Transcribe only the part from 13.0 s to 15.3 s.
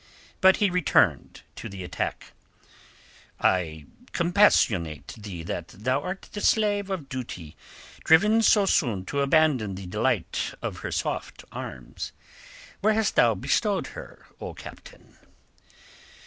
thou bestowed her, O captain?"